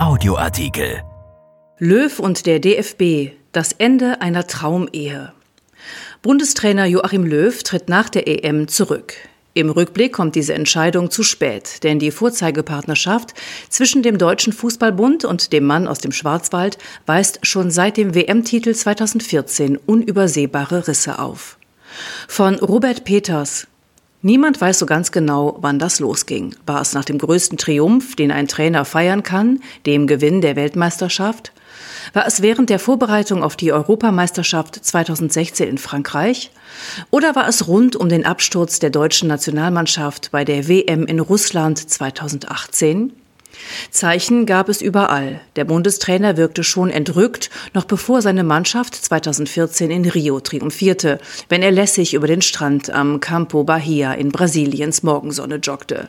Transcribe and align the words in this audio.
Audioartikel. 0.00 1.02
Löw 1.78 2.20
und 2.20 2.46
der 2.46 2.58
DFB. 2.58 3.32
Das 3.52 3.72
Ende 3.72 4.22
einer 4.22 4.46
Traumehe. 4.46 5.34
Bundestrainer 6.22 6.86
Joachim 6.86 7.26
Löw 7.26 7.62
tritt 7.62 7.90
nach 7.90 8.08
der 8.08 8.26
EM 8.26 8.66
zurück. 8.66 9.12
Im 9.52 9.68
Rückblick 9.68 10.14
kommt 10.14 10.36
diese 10.36 10.54
Entscheidung 10.54 11.10
zu 11.10 11.22
spät, 11.22 11.84
denn 11.84 11.98
die 11.98 12.12
Vorzeigepartnerschaft 12.12 13.34
zwischen 13.68 14.02
dem 14.02 14.16
Deutschen 14.16 14.54
Fußballbund 14.54 15.26
und 15.26 15.52
dem 15.52 15.66
Mann 15.66 15.86
aus 15.86 15.98
dem 15.98 16.12
Schwarzwald 16.12 16.78
weist 17.04 17.40
schon 17.42 17.70
seit 17.70 17.98
dem 17.98 18.14
WM-Titel 18.14 18.74
2014 18.74 19.76
unübersehbare 19.76 20.88
Risse 20.88 21.18
auf. 21.18 21.58
Von 22.26 22.54
Robert 22.54 23.04
Peters, 23.04 23.66
Niemand 24.22 24.60
weiß 24.60 24.78
so 24.78 24.84
ganz 24.84 25.12
genau, 25.12 25.56
wann 25.62 25.78
das 25.78 25.98
losging. 25.98 26.54
War 26.66 26.82
es 26.82 26.92
nach 26.92 27.06
dem 27.06 27.16
größten 27.16 27.56
Triumph, 27.56 28.16
den 28.16 28.30
ein 28.30 28.48
Trainer 28.48 28.84
feiern 28.84 29.22
kann, 29.22 29.60
dem 29.86 30.06
Gewinn 30.06 30.42
der 30.42 30.56
Weltmeisterschaft? 30.56 31.52
War 32.12 32.26
es 32.26 32.42
während 32.42 32.68
der 32.68 32.78
Vorbereitung 32.78 33.42
auf 33.42 33.56
die 33.56 33.72
Europameisterschaft 33.72 34.84
2016 34.84 35.68
in 35.68 35.78
Frankreich? 35.78 36.50
Oder 37.10 37.34
war 37.34 37.48
es 37.48 37.66
rund 37.66 37.96
um 37.96 38.10
den 38.10 38.26
Absturz 38.26 38.78
der 38.78 38.90
deutschen 38.90 39.28
Nationalmannschaft 39.28 40.30
bei 40.32 40.44
der 40.44 40.68
WM 40.68 41.06
in 41.06 41.20
Russland 41.20 41.78
2018? 41.78 43.12
Zeichen 43.90 44.46
gab 44.46 44.68
es 44.68 44.82
überall. 44.82 45.40
Der 45.56 45.64
Bundestrainer 45.64 46.36
wirkte 46.36 46.64
schon 46.64 46.90
entrückt, 46.90 47.50
noch 47.74 47.84
bevor 47.84 48.22
seine 48.22 48.44
Mannschaft 48.44 48.94
2014 48.94 49.90
in 49.90 50.04
Rio 50.04 50.40
triumphierte, 50.40 51.18
wenn 51.48 51.62
er 51.62 51.70
lässig 51.70 52.14
über 52.14 52.26
den 52.26 52.42
Strand 52.42 52.90
am 52.90 53.20
Campo 53.20 53.64
Bahia 53.64 54.12
in 54.14 54.30
Brasiliens 54.30 55.02
Morgensonne 55.02 55.56
joggte. 55.56 56.08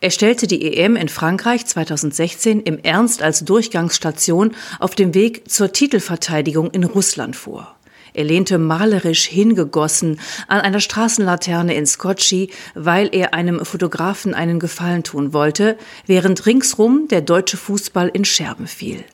Er 0.00 0.10
stellte 0.10 0.46
die 0.46 0.76
EM 0.76 0.94
in 0.96 1.08
Frankreich 1.08 1.64
2016 1.64 2.60
im 2.60 2.78
Ernst 2.78 3.22
als 3.22 3.44
Durchgangsstation 3.44 4.54
auf 4.78 4.94
dem 4.94 5.14
Weg 5.14 5.50
zur 5.50 5.72
Titelverteidigung 5.72 6.70
in 6.70 6.84
Russland 6.84 7.34
vor. 7.34 7.75
Er 8.16 8.24
lehnte 8.24 8.56
malerisch 8.56 9.26
hingegossen 9.26 10.18
an 10.48 10.62
einer 10.62 10.80
Straßenlaterne 10.80 11.74
in 11.74 11.84
Scotchy, 11.84 12.48
weil 12.74 13.10
er 13.12 13.34
einem 13.34 13.62
Fotografen 13.62 14.32
einen 14.32 14.58
Gefallen 14.58 15.02
tun 15.02 15.34
wollte, 15.34 15.76
während 16.06 16.46
ringsrum 16.46 17.08
der 17.08 17.20
deutsche 17.20 17.58
Fußball 17.58 18.08
in 18.08 18.24
Scherben 18.24 18.66
fiel. 18.68 19.04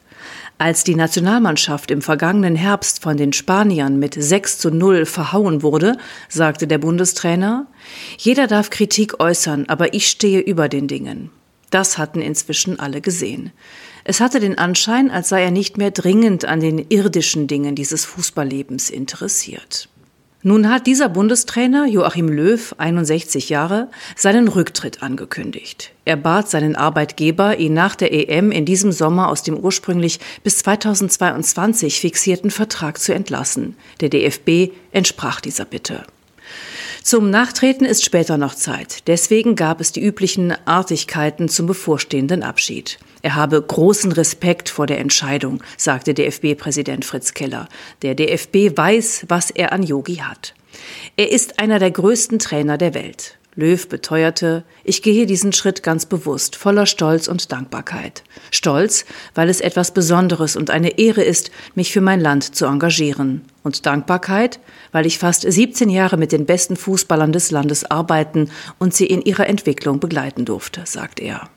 Als 0.56 0.84
die 0.84 0.94
Nationalmannschaft 0.94 1.90
im 1.90 2.00
vergangenen 2.00 2.54
Herbst 2.54 3.02
von 3.02 3.16
den 3.16 3.32
Spaniern 3.32 3.98
mit 3.98 4.14
6 4.14 4.58
zu 4.58 4.70
0 4.70 5.04
verhauen 5.04 5.64
wurde, 5.64 5.96
sagte 6.28 6.68
der 6.68 6.78
Bundestrainer, 6.78 7.66
jeder 8.18 8.46
darf 8.46 8.70
Kritik 8.70 9.18
äußern, 9.18 9.64
aber 9.66 9.94
ich 9.94 10.06
stehe 10.06 10.38
über 10.38 10.68
den 10.68 10.86
Dingen. 10.86 11.30
Das 11.70 11.98
hatten 11.98 12.20
inzwischen 12.20 12.78
alle 12.78 13.00
gesehen. 13.00 13.50
Es 14.04 14.20
hatte 14.20 14.40
den 14.40 14.58
Anschein, 14.58 15.10
als 15.10 15.28
sei 15.28 15.42
er 15.42 15.50
nicht 15.50 15.78
mehr 15.78 15.90
dringend 15.90 16.44
an 16.44 16.60
den 16.60 16.78
irdischen 16.88 17.46
Dingen 17.46 17.74
dieses 17.74 18.04
Fußballlebens 18.04 18.90
interessiert. 18.90 19.88
Nun 20.44 20.68
hat 20.68 20.88
dieser 20.88 21.08
Bundestrainer 21.08 21.86
Joachim 21.86 22.28
Löw, 22.28 22.74
61 22.76 23.48
Jahre, 23.48 23.90
seinen 24.16 24.48
Rücktritt 24.48 25.00
angekündigt. 25.00 25.92
Er 26.04 26.16
bat 26.16 26.50
seinen 26.50 26.74
Arbeitgeber, 26.74 27.58
ihn 27.58 27.74
nach 27.74 27.94
der 27.94 28.12
EM 28.12 28.50
in 28.50 28.64
diesem 28.64 28.90
Sommer 28.90 29.28
aus 29.28 29.44
dem 29.44 29.56
ursprünglich 29.56 30.18
bis 30.42 30.58
2022 30.58 32.00
fixierten 32.00 32.50
Vertrag 32.50 32.98
zu 32.98 33.14
entlassen. 33.14 33.76
Der 34.00 34.08
DFB 34.08 34.72
entsprach 34.90 35.40
dieser 35.40 35.64
Bitte. 35.64 36.02
Zum 37.02 37.30
Nachtreten 37.30 37.84
ist 37.84 38.04
später 38.04 38.38
noch 38.38 38.54
Zeit. 38.54 39.08
Deswegen 39.08 39.56
gab 39.56 39.80
es 39.80 39.90
die 39.90 40.02
üblichen 40.02 40.54
Artigkeiten 40.66 41.48
zum 41.48 41.66
bevorstehenden 41.66 42.44
Abschied. 42.44 42.98
Er 43.22 43.34
habe 43.34 43.60
großen 43.60 44.12
Respekt 44.12 44.68
vor 44.68 44.86
der 44.86 45.00
Entscheidung, 45.00 45.62
sagte 45.76 46.14
DFB-Präsident 46.14 47.04
Fritz 47.04 47.34
Keller. 47.34 47.68
Der 48.02 48.14
DFB 48.14 48.76
weiß, 48.76 49.26
was 49.28 49.50
er 49.50 49.72
an 49.72 49.82
Yogi 49.82 50.16
hat. 50.16 50.54
Er 51.16 51.30
ist 51.32 51.58
einer 51.58 51.80
der 51.80 51.90
größten 51.90 52.38
Trainer 52.38 52.78
der 52.78 52.94
Welt. 52.94 53.36
Löw 53.54 53.86
beteuerte, 53.86 54.64
ich 54.82 55.02
gehe 55.02 55.26
diesen 55.26 55.52
Schritt 55.52 55.82
ganz 55.82 56.06
bewusst, 56.06 56.56
voller 56.56 56.86
Stolz 56.86 57.28
und 57.28 57.52
Dankbarkeit. 57.52 58.22
Stolz, 58.50 59.04
weil 59.34 59.50
es 59.50 59.60
etwas 59.60 59.92
Besonderes 59.92 60.56
und 60.56 60.70
eine 60.70 60.98
Ehre 60.98 61.22
ist, 61.22 61.50
mich 61.74 61.92
für 61.92 62.00
mein 62.00 62.20
Land 62.20 62.54
zu 62.54 62.64
engagieren. 62.64 63.42
Und 63.62 63.84
Dankbarkeit, 63.84 64.58
weil 64.90 65.04
ich 65.04 65.18
fast 65.18 65.42
17 65.42 65.90
Jahre 65.90 66.16
mit 66.16 66.32
den 66.32 66.46
besten 66.46 66.76
Fußballern 66.76 67.32
des 67.32 67.50
Landes 67.50 67.84
arbeiten 67.84 68.50
und 68.78 68.94
sie 68.94 69.06
in 69.06 69.20
ihrer 69.20 69.46
Entwicklung 69.46 70.00
begleiten 70.00 70.46
durfte, 70.46 70.82
sagt 70.86 71.20
er. 71.20 71.48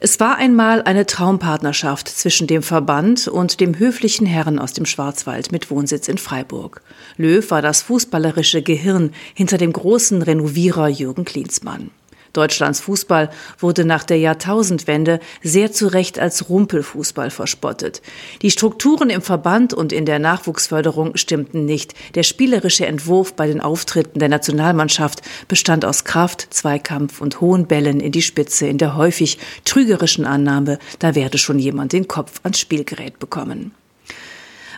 Es 0.00 0.18
war 0.20 0.36
einmal 0.36 0.82
eine 0.82 1.06
Traumpartnerschaft 1.06 2.08
zwischen 2.08 2.46
dem 2.46 2.62
Verband 2.62 3.28
und 3.28 3.60
dem 3.60 3.78
höflichen 3.78 4.26
Herrn 4.26 4.58
aus 4.58 4.72
dem 4.72 4.86
Schwarzwald 4.86 5.52
mit 5.52 5.70
Wohnsitz 5.70 6.08
in 6.08 6.18
Freiburg. 6.18 6.82
Löw 7.16 7.48
war 7.50 7.62
das 7.62 7.82
fußballerische 7.82 8.62
Gehirn 8.62 9.12
hinter 9.34 9.58
dem 9.58 9.72
großen 9.72 10.22
Renovierer 10.22 10.88
Jürgen 10.88 11.24
Klinsmann. 11.24 11.90
Deutschlands 12.34 12.80
Fußball 12.80 13.30
wurde 13.58 13.86
nach 13.86 14.04
der 14.04 14.18
Jahrtausendwende 14.18 15.20
sehr 15.42 15.72
zu 15.72 15.86
Recht 15.86 16.18
als 16.18 16.50
Rumpelfußball 16.50 17.30
verspottet. 17.30 18.02
Die 18.42 18.50
Strukturen 18.50 19.08
im 19.08 19.22
Verband 19.22 19.72
und 19.72 19.92
in 19.92 20.04
der 20.04 20.18
Nachwuchsförderung 20.18 21.16
stimmten 21.16 21.64
nicht. 21.64 21.94
Der 22.14 22.24
spielerische 22.24 22.86
Entwurf 22.86 23.34
bei 23.34 23.46
den 23.46 23.62
Auftritten 23.62 24.18
der 24.18 24.28
Nationalmannschaft 24.28 25.22
bestand 25.48 25.84
aus 25.86 26.04
Kraft, 26.04 26.48
Zweikampf 26.50 27.22
und 27.22 27.40
hohen 27.40 27.66
Bällen 27.66 28.00
in 28.00 28.12
die 28.12 28.22
Spitze 28.22 28.66
in 28.66 28.78
der 28.78 28.96
häufig 28.96 29.38
trügerischen 29.64 30.26
Annahme, 30.26 30.78
da 30.98 31.14
werde 31.14 31.38
schon 31.38 31.58
jemand 31.58 31.92
den 31.92 32.08
Kopf 32.08 32.40
ans 32.42 32.58
Spielgerät 32.58 33.18
bekommen. 33.18 33.72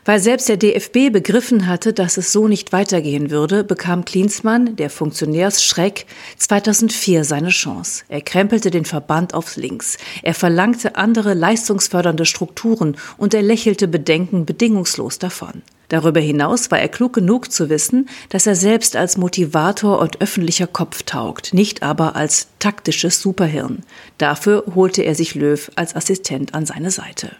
Weil 0.06 0.20
selbst 0.20 0.48
der 0.48 0.56
DFB 0.56 1.10
begriffen 1.10 1.66
hatte, 1.66 1.92
dass 1.92 2.16
es 2.16 2.32
so 2.32 2.46
nicht 2.46 2.72
weitergehen 2.72 3.32
würde, 3.32 3.64
bekam 3.64 4.04
Klinsmann, 4.04 4.76
der 4.76 4.88
Funktionärsschreck, 4.88 6.06
2004 6.38 7.24
seine 7.24 7.48
Chance. 7.48 8.04
Er 8.08 8.20
krempelte 8.20 8.70
den 8.70 8.84
Verband 8.84 9.34
aufs 9.34 9.56
Links. 9.56 9.98
Er 10.22 10.34
verlangte 10.34 10.94
andere 10.94 11.34
leistungsfördernde 11.34 12.24
Strukturen 12.24 12.96
und 13.18 13.34
er 13.34 13.42
lächelte 13.42 13.88
Bedenken 13.88 14.46
bedingungslos 14.46 15.18
davon. 15.18 15.62
Darüber 15.88 16.20
hinaus 16.20 16.70
war 16.70 16.78
er 16.78 16.88
klug 16.88 17.12
genug 17.12 17.50
zu 17.50 17.68
wissen, 17.68 18.08
dass 18.28 18.46
er 18.46 18.54
selbst 18.54 18.94
als 18.94 19.16
Motivator 19.16 19.98
und 19.98 20.20
öffentlicher 20.20 20.68
Kopf 20.68 21.02
taugt, 21.02 21.52
nicht 21.52 21.82
aber 21.82 22.14
als 22.14 22.46
taktisches 22.60 23.20
Superhirn. 23.20 23.82
Dafür 24.18 24.64
holte 24.72 25.02
er 25.02 25.16
sich 25.16 25.34
Löw 25.34 25.68
als 25.74 25.96
Assistent 25.96 26.54
an 26.54 26.64
seine 26.64 26.92
Seite. 26.92 27.32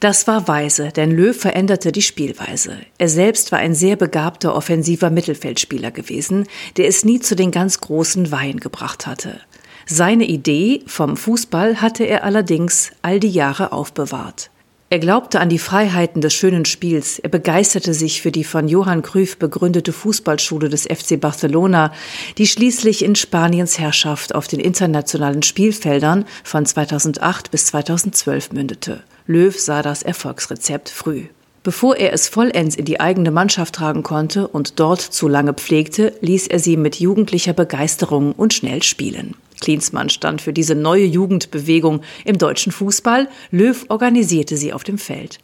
Das 0.00 0.26
war 0.26 0.46
weise, 0.46 0.90
denn 0.94 1.10
Löw 1.10 1.34
veränderte 1.34 1.90
die 1.90 2.02
Spielweise. 2.02 2.78
Er 2.98 3.08
selbst 3.08 3.50
war 3.50 3.58
ein 3.58 3.74
sehr 3.74 3.96
begabter 3.96 4.54
offensiver 4.54 5.10
Mittelfeldspieler 5.10 5.90
gewesen, 5.90 6.46
der 6.76 6.88
es 6.88 7.04
nie 7.04 7.20
zu 7.20 7.34
den 7.34 7.50
ganz 7.50 7.80
großen 7.80 8.30
Weihen 8.30 8.60
gebracht 8.60 9.06
hatte. 9.06 9.40
Seine 9.86 10.24
Idee 10.24 10.82
vom 10.86 11.16
Fußball 11.16 11.80
hatte 11.80 12.04
er 12.04 12.24
allerdings 12.24 12.90
all 13.02 13.20
die 13.20 13.30
Jahre 13.30 13.72
aufbewahrt. 13.72 14.50
Er 14.88 14.98
glaubte 15.00 15.40
an 15.40 15.48
die 15.48 15.58
Freiheiten 15.58 16.20
des 16.20 16.32
schönen 16.34 16.64
Spiels. 16.64 17.18
Er 17.18 17.28
begeisterte 17.28 17.92
sich 17.92 18.22
für 18.22 18.30
die 18.30 18.44
von 18.44 18.68
Johann 18.68 19.02
Cruyff 19.02 19.36
begründete 19.36 19.92
Fußballschule 19.92 20.68
des 20.68 20.82
FC 20.84 21.20
Barcelona, 21.20 21.92
die 22.38 22.46
schließlich 22.46 23.04
in 23.04 23.16
Spaniens 23.16 23.78
Herrschaft 23.80 24.34
auf 24.34 24.46
den 24.46 24.60
internationalen 24.60 25.42
Spielfeldern 25.42 26.24
von 26.44 26.66
2008 26.66 27.50
bis 27.50 27.66
2012 27.66 28.52
mündete. 28.52 29.02
Löw 29.26 29.58
sah 29.58 29.82
das 29.82 30.02
Erfolgsrezept 30.02 30.88
früh. 30.88 31.24
Bevor 31.64 31.96
er 31.96 32.12
es 32.12 32.28
vollends 32.28 32.76
in 32.76 32.84
die 32.84 33.00
eigene 33.00 33.32
Mannschaft 33.32 33.74
tragen 33.74 34.04
konnte 34.04 34.46
und 34.46 34.78
dort 34.78 35.00
zu 35.00 35.26
lange 35.26 35.52
pflegte, 35.52 36.14
ließ 36.20 36.46
er 36.46 36.60
sie 36.60 36.76
mit 36.76 37.00
jugendlicher 37.00 37.52
Begeisterung 37.52 38.32
und 38.32 38.54
schnell 38.54 38.84
spielen. 38.84 39.34
Klinsmann 39.60 40.08
stand 40.08 40.42
für 40.42 40.52
diese 40.52 40.76
neue 40.76 41.06
Jugendbewegung 41.06 42.02
im 42.24 42.38
deutschen 42.38 42.70
Fußball, 42.70 43.28
Löw 43.50 43.84
organisierte 43.88 44.56
sie 44.56 44.72
auf 44.72 44.84
dem 44.84 44.96
Feld. 44.96 45.40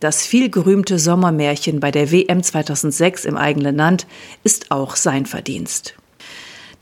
Das 0.00 0.26
vielgerühmte 0.26 0.98
Sommermärchen 0.98 1.78
bei 1.78 1.92
der 1.92 2.10
WM 2.10 2.42
2006 2.42 3.24
im 3.24 3.36
eigenen 3.36 3.76
Land 3.76 4.08
ist 4.42 4.72
auch 4.72 4.96
sein 4.96 5.26
Verdienst. 5.26 5.94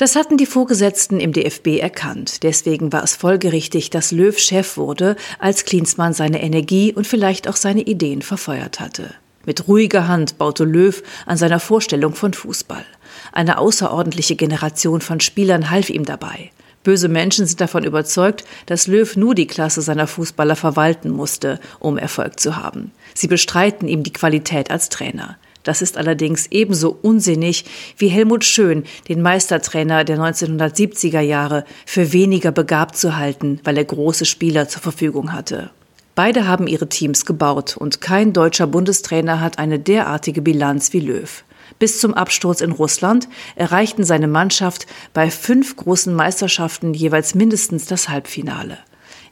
Das 0.01 0.17
hatten 0.17 0.39
die 0.39 0.47
Vorgesetzten 0.47 1.21
im 1.21 1.35
DFB 1.35 1.79
erkannt. 1.79 2.43
Deswegen 2.43 2.91
war 2.91 3.05
es 3.05 3.17
folgerichtig, 3.17 3.91
dass 3.91 4.13
Löw 4.13 4.39
Chef 4.39 4.79
wurde, 4.79 5.15
als 5.39 5.67
Klinsmann 5.67 6.15
seine 6.15 6.43
Energie 6.43 6.95
und 6.95 7.07
vielleicht 7.07 7.47
auch 7.47 7.57
seine 7.57 7.83
Ideen 7.83 8.23
verfeuert 8.23 8.81
hatte. 8.81 9.13
Mit 9.45 9.69
ruhiger 9.69 10.09
Hand 10.09 10.39
baute 10.39 10.65
Löw 10.65 11.03
an 11.27 11.37
seiner 11.37 11.61
Vorstellung 11.61 12.15
von 12.15 12.33
Fußball. 12.33 12.87
Eine 13.33 13.59
außerordentliche 13.59 14.37
Generation 14.37 15.03
von 15.03 15.21
Spielern 15.21 15.69
half 15.69 15.91
ihm 15.91 16.07
dabei. 16.07 16.51
Böse 16.83 17.09
Menschen 17.09 17.45
sind 17.45 17.61
davon 17.61 17.85
überzeugt, 17.85 18.45
dass 18.65 18.87
Löw 18.87 19.17
nur 19.17 19.35
die 19.35 19.47
Klasse 19.47 19.83
seiner 19.83 20.07
Fußballer 20.07 20.57
verwalten 20.57 21.11
musste, 21.11 21.61
um 21.79 21.99
Erfolg 21.99 22.41
zu 22.41 22.57
haben. 22.57 22.91
Sie 23.13 23.27
bestreiten 23.27 23.87
ihm 23.87 24.03
die 24.03 24.15
Qualität 24.15 24.71
als 24.71 24.89
Trainer. 24.89 25.37
Das 25.63 25.83
ist 25.83 25.99
allerdings 25.99 26.47
ebenso 26.51 26.97
unsinnig 27.03 27.65
wie 27.99 28.09
Helmut 28.09 28.45
Schön, 28.45 28.85
den 29.09 29.21
Meistertrainer 29.21 30.05
der 30.05 30.19
1970er 30.19 31.21
Jahre, 31.21 31.65
für 31.85 32.13
weniger 32.13 32.53
begabt 32.53 32.97
zu 32.97 33.17
halten, 33.17 33.61
weil 33.65 33.77
er 33.77 33.85
große 33.85 34.25
Spieler 34.25 34.69
zur 34.69 34.83
Verfügung 34.83 35.33
hatte. 35.33 35.71
Beide 36.15 36.47
haben 36.47 36.67
ihre 36.67 36.89
Teams 36.89 37.25
gebaut 37.25 37.77
und 37.77 38.01
kein 38.01 38.33
deutscher 38.33 38.67
Bundestrainer 38.67 39.41
hat 39.41 39.59
eine 39.59 39.79
derartige 39.79 40.43
Bilanz 40.43 40.93
wie 40.93 41.01
Löw. 41.01 41.45
Bis 41.79 42.01
zum 42.01 42.15
Absturz 42.15 42.61
in 42.61 42.73
Russland 42.73 43.29
erreichten 43.55 44.05
seine 44.05 44.29
Mannschaft 44.29 44.87
bei 45.15 45.31
fünf 45.31 45.77
großen 45.77 46.15
Meisterschaften 46.15 46.95
jeweils 46.95 47.35
mindestens 47.35 47.87
das 47.87 48.09
Halbfinale. 48.09 48.79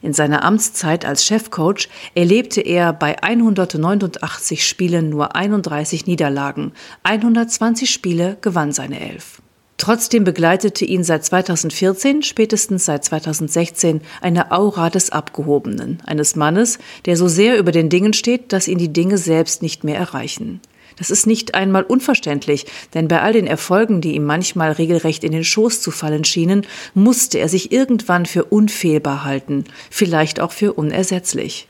In 0.01 0.13
seiner 0.13 0.43
Amtszeit 0.43 1.05
als 1.05 1.25
Chefcoach 1.25 1.89
erlebte 2.15 2.61
er 2.61 2.93
bei 2.93 3.21
189 3.21 4.65
Spielen 4.65 5.09
nur 5.09 5.35
31 5.35 6.07
Niederlagen. 6.07 6.71
120 7.03 7.89
Spiele 7.89 8.37
gewann 8.41 8.71
seine 8.71 8.99
Elf. 8.99 9.41
Trotzdem 9.79 10.25
begleitete 10.25 10.83
ihn 10.83 11.05
seit 11.05 11.23
2014, 11.23 12.21
spätestens 12.21 12.83
seit 12.83 13.05
2016, 13.05 14.01
eine 14.19 14.51
Aura 14.51 14.89
des 14.89 15.09
Abgehobenen, 15.09 16.01
eines 16.05 16.35
Mannes, 16.35 16.79
der 17.05 17.15
so 17.15 17.29
sehr 17.29 17.57
über 17.57 17.71
den 17.71 17.89
Dingen 17.89 18.11
steht, 18.11 18.51
dass 18.51 18.67
ihn 18.67 18.77
die 18.77 18.91
Dinge 18.91 19.17
selbst 19.17 19.61
nicht 19.61 19.85
mehr 19.85 19.97
erreichen. 19.97 20.59
Das 20.99 21.09
ist 21.09 21.25
nicht 21.25 21.55
einmal 21.55 21.83
unverständlich, 21.83 22.65
denn 22.93 23.07
bei 23.07 23.21
all 23.21 23.33
den 23.33 23.47
Erfolgen, 23.47 24.01
die 24.01 24.15
ihm 24.15 24.25
manchmal 24.25 24.73
regelrecht 24.73 25.23
in 25.23 25.31
den 25.31 25.43
Schoß 25.43 25.81
zu 25.81 25.91
fallen 25.91 26.25
schienen, 26.25 26.67
musste 26.93 27.39
er 27.39 27.49
sich 27.49 27.71
irgendwann 27.71 28.25
für 28.25 28.43
unfehlbar 28.43 29.23
halten, 29.23 29.63
vielleicht 29.89 30.39
auch 30.39 30.51
für 30.51 30.73
unersetzlich. 30.73 31.67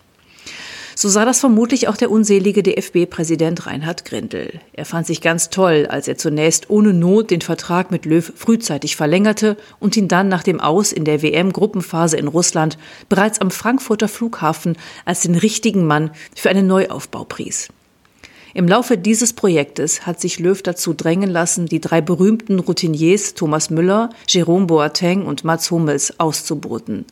So 0.96 1.08
sah 1.08 1.24
das 1.24 1.40
vermutlich 1.40 1.88
auch 1.88 1.96
der 1.96 2.12
unselige 2.12 2.62
DFB-Präsident 2.62 3.66
Reinhard 3.66 4.04
Grindel. 4.04 4.60
Er 4.74 4.84
fand 4.84 5.08
sich 5.08 5.22
ganz 5.22 5.50
toll, 5.50 5.88
als 5.90 6.10
er 6.10 6.18
zunächst 6.18 6.70
ohne 6.70 6.94
Not 6.94 7.32
den 7.32 7.40
Vertrag 7.40 7.90
mit 7.90 8.04
Löw 8.04 8.34
frühzeitig 8.36 8.98
verlängerte 8.98 9.56
und 9.80 9.96
ihn 9.96 10.10
dann 10.10 10.28
nach 10.28 10.44
dem 10.44 10.60
Aus 10.60 10.92
in 10.92 11.06
der 11.06 11.22
WM-Gruppenphase 11.22 12.18
in 12.18 12.28
Russland 12.28 12.78
bereits 13.08 13.40
am 13.40 13.50
Frankfurter 13.50 14.10
Flughafen 14.10 14.78
als 15.06 15.22
den 15.22 15.36
richtigen 15.36 15.88
Mann 15.88 16.12
für 16.36 16.50
einen 16.50 16.68
Neuaufbau 16.68 17.24
pries. 17.24 17.70
Im 18.54 18.68
Laufe 18.68 18.98
dieses 18.98 19.34
Projektes 19.34 20.06
hat 20.08 20.20
sich 20.20 20.40
Löw 20.40 20.62
dazu 20.62 20.94
drängen 20.94 21.30
lassen, 21.30 21.68
die 21.68 21.80
drei 21.80 22.02
berühmten 22.02 22.60
Routiniers 22.60 23.36
Thomas 23.36 23.70
Müller, 23.70 24.10
Jerome 24.28 24.66
Boateng 24.66 25.26
und 25.26 25.44
Mats 25.44 25.70
Hummels 25.70 26.20
auszuboten. 26.20 27.06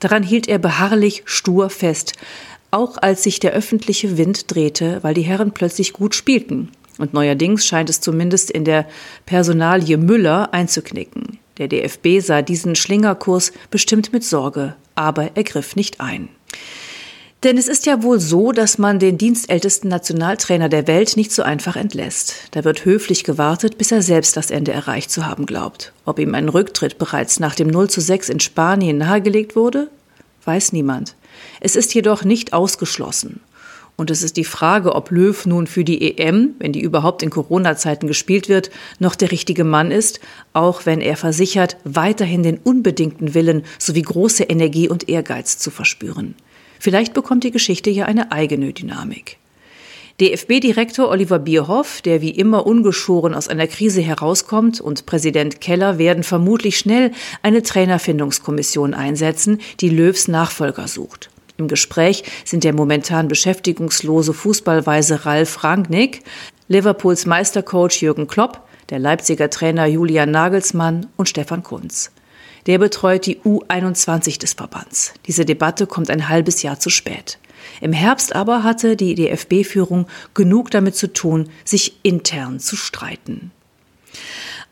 Daran 0.00 0.22
hielt 0.22 0.48
er 0.48 0.58
beharrlich 0.58 1.22
stur 1.26 1.68
fest, 1.68 2.14
auch 2.70 2.96
als 2.98 3.22
sich 3.22 3.40
der 3.40 3.52
öffentliche 3.52 4.16
Wind 4.16 4.54
drehte, 4.54 4.98
weil 5.02 5.14
die 5.14 5.22
Herren 5.22 5.52
plötzlich 5.52 5.92
gut 5.92 6.14
spielten. 6.14 6.70
Und 6.98 7.14
neuerdings 7.14 7.64
scheint 7.66 7.90
es 7.90 8.00
zumindest 8.00 8.50
in 8.50 8.64
der 8.64 8.86
Personalie 9.26 9.96
Müller 9.96 10.52
einzuknicken. 10.52 11.38
Der 11.58 11.68
DFB 11.68 12.20
sah 12.20 12.42
diesen 12.42 12.76
Schlingerkurs 12.76 13.52
bestimmt 13.70 14.12
mit 14.12 14.24
Sorge, 14.24 14.74
aber 14.94 15.30
er 15.34 15.44
griff 15.44 15.76
nicht 15.76 16.00
ein. 16.00 16.28
Denn 17.44 17.56
es 17.56 17.68
ist 17.68 17.86
ja 17.86 18.02
wohl 18.02 18.18
so, 18.18 18.50
dass 18.50 18.78
man 18.78 18.98
den 18.98 19.16
dienstältesten 19.16 19.88
Nationaltrainer 19.88 20.68
der 20.68 20.88
Welt 20.88 21.16
nicht 21.16 21.30
so 21.30 21.42
einfach 21.42 21.76
entlässt. 21.76 22.34
Da 22.50 22.64
wird 22.64 22.84
höflich 22.84 23.22
gewartet, 23.22 23.78
bis 23.78 23.92
er 23.92 24.02
selbst 24.02 24.36
das 24.36 24.50
Ende 24.50 24.72
erreicht 24.72 25.12
zu 25.12 25.24
haben 25.24 25.46
glaubt. 25.46 25.92
Ob 26.04 26.18
ihm 26.18 26.34
ein 26.34 26.48
Rücktritt 26.48 26.98
bereits 26.98 27.38
nach 27.38 27.54
dem 27.54 27.68
0 27.68 27.90
zu 27.90 28.00
6 28.00 28.28
in 28.30 28.40
Spanien 28.40 28.98
nahegelegt 28.98 29.54
wurde, 29.54 29.88
weiß 30.46 30.72
niemand. 30.72 31.14
Es 31.60 31.76
ist 31.76 31.94
jedoch 31.94 32.24
nicht 32.24 32.52
ausgeschlossen. 32.52 33.40
Und 33.94 34.10
es 34.10 34.22
ist 34.22 34.36
die 34.36 34.44
Frage, 34.44 34.94
ob 34.96 35.10
Löw 35.12 35.46
nun 35.46 35.68
für 35.68 35.84
die 35.84 36.18
EM, 36.18 36.54
wenn 36.58 36.72
die 36.72 36.80
überhaupt 36.80 37.22
in 37.22 37.30
Corona-Zeiten 37.30 38.08
gespielt 38.08 38.48
wird, 38.48 38.70
noch 38.98 39.14
der 39.14 39.30
richtige 39.30 39.64
Mann 39.64 39.92
ist, 39.92 40.18
auch 40.52 40.86
wenn 40.86 41.00
er 41.00 41.16
versichert, 41.16 41.76
weiterhin 41.84 42.42
den 42.42 42.58
unbedingten 42.58 43.34
Willen 43.34 43.64
sowie 43.78 44.02
große 44.02 44.44
Energie 44.44 44.88
und 44.88 45.08
Ehrgeiz 45.08 45.58
zu 45.58 45.70
verspüren. 45.70 46.34
Vielleicht 46.78 47.14
bekommt 47.14 47.44
die 47.44 47.50
Geschichte 47.50 47.90
ja 47.90 48.06
eine 48.06 48.32
eigene 48.32 48.72
Dynamik. 48.72 49.38
DFB-Direktor 50.20 51.08
Oliver 51.08 51.38
Bierhoff, 51.38 52.02
der 52.02 52.20
wie 52.20 52.30
immer 52.30 52.66
ungeschoren 52.66 53.34
aus 53.34 53.46
einer 53.46 53.68
Krise 53.68 54.00
herauskommt, 54.00 54.80
und 54.80 55.06
Präsident 55.06 55.60
Keller 55.60 55.98
werden 55.98 56.24
vermutlich 56.24 56.76
schnell 56.76 57.12
eine 57.42 57.62
Trainerfindungskommission 57.62 58.94
einsetzen, 58.94 59.60
die 59.78 59.90
Löws 59.90 60.26
Nachfolger 60.26 60.88
sucht. 60.88 61.30
Im 61.56 61.68
Gespräch 61.68 62.24
sind 62.44 62.64
der 62.64 62.72
momentan 62.72 63.28
beschäftigungslose 63.28 64.34
Fußballweise 64.34 65.24
Ralf 65.24 65.62
Rangnick, 65.62 66.22
Liverpools 66.66 67.26
Meistercoach 67.26 68.02
Jürgen 68.02 68.26
Klopp, 68.26 68.62
der 68.90 68.98
Leipziger 68.98 69.50
Trainer 69.50 69.86
Julian 69.86 70.32
Nagelsmann 70.32 71.06
und 71.16 71.28
Stefan 71.28 71.62
Kunz. 71.62 72.10
Der 72.66 72.78
betreut 72.78 73.26
die 73.26 73.38
U21 73.38 74.38
des 74.38 74.54
Verbands. 74.54 75.14
Diese 75.26 75.44
Debatte 75.44 75.86
kommt 75.86 76.10
ein 76.10 76.28
halbes 76.28 76.62
Jahr 76.62 76.78
zu 76.78 76.90
spät. 76.90 77.38
Im 77.80 77.92
Herbst 77.92 78.34
aber 78.34 78.62
hatte 78.62 78.96
die 78.96 79.14
DFB-Führung 79.14 80.06
genug 80.34 80.70
damit 80.70 80.96
zu 80.96 81.12
tun, 81.12 81.48
sich 81.64 81.96
intern 82.02 82.60
zu 82.60 82.76
streiten. 82.76 83.50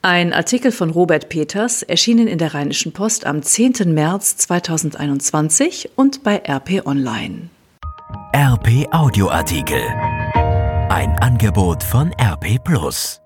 Ein 0.03 0.33
Artikel 0.33 0.71
von 0.71 0.91
Robert 0.91 1.29
Peters, 1.29 1.83
erschienen 1.83 2.29
in 2.29 2.39
der 2.39 2.55
Rheinischen 2.55 2.93
Post 2.93 3.27
am 3.27 3.43
10. 3.43 3.93
März 3.93 4.37
2021 4.37 5.91
und 5.97 6.23
bei 6.23 6.37
RP 6.49 6.87
Online. 6.87 7.51
RP 8.33 8.87
Audioartikel. 8.93 9.83
Ein 10.89 11.17
Angebot 11.21 11.83
von 11.83 12.13
RP 12.21 12.63
Plus. 12.63 13.21